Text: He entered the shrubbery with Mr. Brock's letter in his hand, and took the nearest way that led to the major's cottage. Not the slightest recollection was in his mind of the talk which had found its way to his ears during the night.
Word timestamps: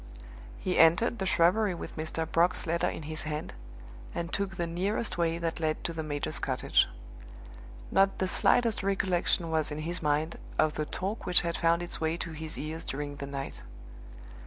He 0.57 0.79
entered 0.79 1.19
the 1.19 1.27
shrubbery 1.27 1.75
with 1.75 1.95
Mr. 1.95 2.25
Brock's 2.25 2.65
letter 2.65 2.89
in 2.89 3.03
his 3.03 3.21
hand, 3.21 3.53
and 4.15 4.33
took 4.33 4.55
the 4.55 4.65
nearest 4.65 5.15
way 5.19 5.37
that 5.37 5.59
led 5.59 5.83
to 5.83 5.93
the 5.93 6.01
major's 6.01 6.39
cottage. 6.39 6.87
Not 7.91 8.17
the 8.17 8.27
slightest 8.27 8.81
recollection 8.81 9.51
was 9.51 9.69
in 9.69 9.77
his 9.81 10.01
mind 10.01 10.39
of 10.57 10.73
the 10.73 10.85
talk 10.87 11.27
which 11.27 11.41
had 11.41 11.55
found 11.55 11.83
its 11.83 12.01
way 12.01 12.17
to 12.17 12.31
his 12.31 12.57
ears 12.57 12.83
during 12.83 13.17
the 13.17 13.27
night. 13.27 13.61